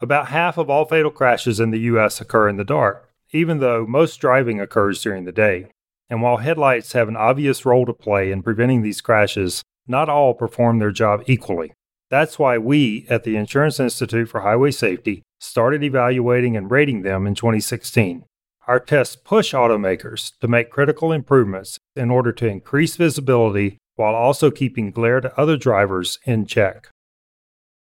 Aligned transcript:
About 0.00 0.28
half 0.28 0.58
of 0.58 0.70
all 0.70 0.84
fatal 0.84 1.10
crashes 1.10 1.58
in 1.58 1.70
the 1.70 1.80
U.S. 1.80 2.20
occur 2.20 2.48
in 2.48 2.56
the 2.56 2.64
dark, 2.64 3.10
even 3.32 3.58
though 3.58 3.84
most 3.84 4.18
driving 4.18 4.60
occurs 4.60 5.02
during 5.02 5.24
the 5.24 5.32
day. 5.32 5.66
And 6.08 6.22
while 6.22 6.36
headlights 6.36 6.92
have 6.92 7.08
an 7.08 7.16
obvious 7.16 7.66
role 7.66 7.84
to 7.84 7.92
play 7.92 8.30
in 8.30 8.42
preventing 8.42 8.82
these 8.82 9.00
crashes, 9.00 9.62
not 9.88 10.08
all 10.08 10.34
perform 10.34 10.78
their 10.78 10.92
job 10.92 11.24
equally. 11.26 11.72
That's 12.10 12.38
why 12.38 12.58
we 12.58 13.06
at 13.10 13.24
the 13.24 13.36
Insurance 13.36 13.80
Institute 13.80 14.28
for 14.28 14.40
Highway 14.40 14.70
Safety 14.70 15.22
started 15.40 15.82
evaluating 15.82 16.56
and 16.56 16.70
rating 16.70 17.02
them 17.02 17.26
in 17.26 17.34
2016. 17.34 18.24
Our 18.68 18.80
tests 18.80 19.16
push 19.16 19.52
automakers 19.52 20.32
to 20.40 20.48
make 20.48 20.70
critical 20.70 21.10
improvements 21.10 21.78
in 21.96 22.10
order 22.10 22.32
to 22.32 22.46
increase 22.46 22.96
visibility 22.96 23.78
while 23.96 24.14
also 24.14 24.50
keeping 24.50 24.90
glare 24.90 25.20
to 25.20 25.40
other 25.40 25.56
drivers 25.56 26.18
in 26.24 26.46
check. 26.46 26.88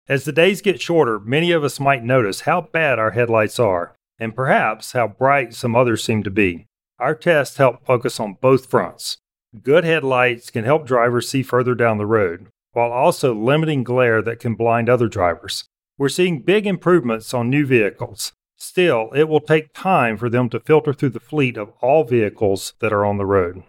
As 0.06 0.24
the 0.24 0.32
days 0.32 0.60
get 0.60 0.82
shorter, 0.82 1.18
many 1.18 1.50
of 1.50 1.64
us 1.64 1.80
might 1.80 2.04
notice 2.04 2.40
how 2.40 2.60
bad 2.60 2.98
our 2.98 3.12
headlights 3.12 3.58
are, 3.58 3.96
and 4.18 4.36
perhaps 4.36 4.92
how 4.92 5.08
bright 5.08 5.54
some 5.54 5.74
others 5.74 6.04
seem 6.04 6.22
to 6.24 6.30
be. 6.30 6.66
Our 6.98 7.14
tests 7.14 7.56
help 7.56 7.86
focus 7.86 8.20
on 8.20 8.36
both 8.40 8.66
fronts. 8.66 9.16
Good 9.62 9.84
headlights 9.84 10.50
can 10.50 10.64
help 10.64 10.86
drivers 10.86 11.28
see 11.28 11.42
further 11.42 11.74
down 11.74 11.96
the 11.96 12.06
road, 12.06 12.48
while 12.72 12.92
also 12.92 13.34
limiting 13.34 13.82
glare 13.82 14.20
that 14.20 14.40
can 14.40 14.56
blind 14.56 14.90
other 14.90 15.08
drivers. 15.08 15.64
We're 15.96 16.10
seeing 16.10 16.42
big 16.42 16.66
improvements 16.66 17.32
on 17.32 17.48
new 17.48 17.64
vehicles. 17.64 18.32
Still, 18.56 19.10
it 19.14 19.26
will 19.28 19.40
take 19.40 19.72
time 19.72 20.18
for 20.18 20.28
them 20.28 20.50
to 20.50 20.60
filter 20.60 20.92
through 20.92 21.10
the 21.10 21.20
fleet 21.20 21.56
of 21.56 21.72
all 21.80 22.04
vehicles 22.04 22.74
that 22.80 22.92
are 22.92 23.06
on 23.06 23.16
the 23.16 23.26
road. 23.26 23.62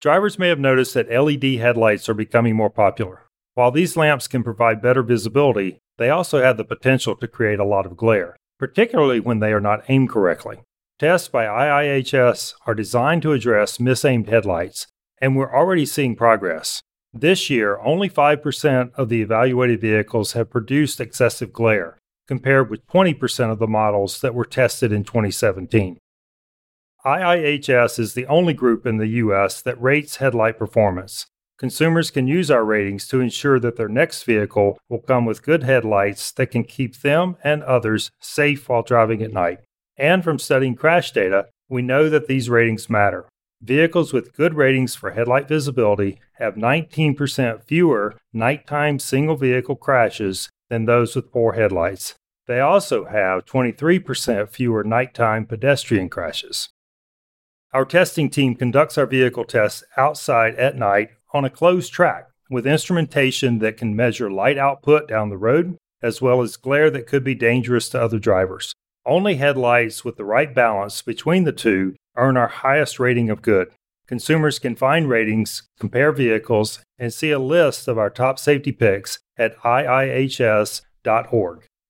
Drivers 0.00 0.38
may 0.38 0.48
have 0.48 0.58
noticed 0.58 0.94
that 0.94 1.10
LED 1.10 1.60
headlights 1.60 2.08
are 2.08 2.14
becoming 2.14 2.56
more 2.56 2.70
popular. 2.70 3.25
While 3.56 3.70
these 3.70 3.96
lamps 3.96 4.28
can 4.28 4.42
provide 4.42 4.82
better 4.82 5.02
visibility, 5.02 5.78
they 5.96 6.10
also 6.10 6.42
have 6.42 6.58
the 6.58 6.64
potential 6.64 7.16
to 7.16 7.26
create 7.26 7.58
a 7.58 7.64
lot 7.64 7.86
of 7.86 7.96
glare, 7.96 8.36
particularly 8.58 9.18
when 9.18 9.38
they 9.38 9.50
are 9.50 9.62
not 9.62 9.82
aimed 9.88 10.10
correctly. 10.10 10.58
Tests 10.98 11.28
by 11.28 11.46
IIHS 11.46 12.52
are 12.66 12.74
designed 12.74 13.22
to 13.22 13.32
address 13.32 13.78
misaimed 13.78 14.28
headlights, 14.28 14.88
and 15.22 15.34
we're 15.36 15.56
already 15.56 15.86
seeing 15.86 16.14
progress. 16.14 16.82
This 17.14 17.48
year, 17.48 17.78
only 17.78 18.10
5% 18.10 18.92
of 18.92 19.08
the 19.08 19.22
evaluated 19.22 19.80
vehicles 19.80 20.32
have 20.32 20.50
produced 20.50 21.00
excessive 21.00 21.54
glare, 21.54 21.96
compared 22.28 22.68
with 22.68 22.86
20% 22.88 23.50
of 23.50 23.58
the 23.58 23.66
models 23.66 24.20
that 24.20 24.34
were 24.34 24.44
tested 24.44 24.92
in 24.92 25.02
2017. 25.02 25.96
IIHS 27.06 27.98
is 27.98 28.12
the 28.12 28.26
only 28.26 28.52
group 28.52 28.84
in 28.84 28.98
the 28.98 29.08
U.S. 29.24 29.62
that 29.62 29.80
rates 29.80 30.16
headlight 30.16 30.58
performance. 30.58 31.24
Consumers 31.58 32.10
can 32.10 32.26
use 32.26 32.50
our 32.50 32.64
ratings 32.64 33.08
to 33.08 33.20
ensure 33.20 33.58
that 33.58 33.76
their 33.76 33.88
next 33.88 34.24
vehicle 34.24 34.78
will 34.90 34.98
come 34.98 35.24
with 35.24 35.42
good 35.42 35.62
headlights 35.62 36.30
that 36.32 36.50
can 36.50 36.64
keep 36.64 37.00
them 37.00 37.36
and 37.42 37.62
others 37.62 38.10
safe 38.20 38.68
while 38.68 38.82
driving 38.82 39.22
at 39.22 39.32
night. 39.32 39.60
And 39.96 40.22
from 40.22 40.38
studying 40.38 40.74
crash 40.74 41.12
data, 41.12 41.46
we 41.68 41.80
know 41.80 42.10
that 42.10 42.26
these 42.26 42.50
ratings 42.50 42.90
matter. 42.90 43.26
Vehicles 43.62 44.12
with 44.12 44.36
good 44.36 44.52
ratings 44.52 44.94
for 44.94 45.12
headlight 45.12 45.48
visibility 45.48 46.20
have 46.34 46.56
19% 46.56 47.62
fewer 47.64 48.14
nighttime 48.34 48.98
single 48.98 49.36
vehicle 49.36 49.76
crashes 49.76 50.50
than 50.68 50.84
those 50.84 51.16
with 51.16 51.32
poor 51.32 51.54
headlights. 51.54 52.14
They 52.46 52.60
also 52.60 53.06
have 53.06 53.46
23% 53.46 54.50
fewer 54.50 54.84
nighttime 54.84 55.46
pedestrian 55.46 56.10
crashes. 56.10 56.68
Our 57.72 57.86
testing 57.86 58.28
team 58.28 58.54
conducts 58.54 58.98
our 58.98 59.06
vehicle 59.06 59.44
tests 59.44 59.82
outside 59.96 60.54
at 60.56 60.76
night 60.76 61.10
on 61.32 61.44
a 61.44 61.50
closed 61.50 61.92
track 61.92 62.28
with 62.50 62.66
instrumentation 62.66 63.58
that 63.58 63.76
can 63.76 63.96
measure 63.96 64.30
light 64.30 64.58
output 64.58 65.08
down 65.08 65.28
the 65.28 65.36
road, 65.36 65.76
as 66.02 66.22
well 66.22 66.42
as 66.42 66.56
glare 66.56 66.90
that 66.90 67.06
could 67.06 67.24
be 67.24 67.34
dangerous 67.34 67.88
to 67.88 68.00
other 68.00 68.18
drivers. 68.18 68.72
Only 69.04 69.36
headlights 69.36 70.04
with 70.04 70.16
the 70.16 70.24
right 70.24 70.54
balance 70.54 71.02
between 71.02 71.44
the 71.44 71.52
two 71.52 71.94
earn 72.16 72.36
our 72.36 72.48
highest 72.48 72.98
rating 72.98 73.30
of 73.30 73.42
good. 73.42 73.68
Consumers 74.06 74.58
can 74.58 74.76
find 74.76 75.08
ratings, 75.08 75.64
compare 75.80 76.12
vehicles, 76.12 76.80
and 76.98 77.12
see 77.12 77.30
a 77.30 77.38
list 77.38 77.88
of 77.88 77.98
our 77.98 78.10
top 78.10 78.38
safety 78.38 78.72
picks 78.72 79.18
at 79.36 79.56
iihs.org. 79.58 80.80